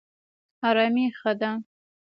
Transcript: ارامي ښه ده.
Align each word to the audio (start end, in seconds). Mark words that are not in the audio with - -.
ارامي 0.67 1.05
ښه 1.19 1.31
ده. 1.39 1.51